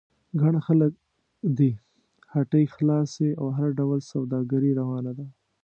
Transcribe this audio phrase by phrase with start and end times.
[0.41, 0.93] ګڼ خلک
[1.57, 1.71] دي،
[2.33, 5.25] هټۍ خلاصې او هر ډول سوداګري روانه ده.